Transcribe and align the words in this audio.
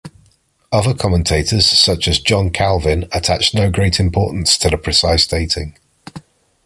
Other 0.71 0.95
commentators, 0.95 1.67
such 1.67 2.07
as 2.07 2.17
John 2.17 2.49
Calvin, 2.49 3.07
attach 3.11 3.53
no 3.53 3.69
great 3.69 3.99
importance 3.99 4.57
to 4.57 4.67
the 4.71 4.75
precise 4.77 5.27
dating. 5.27 5.77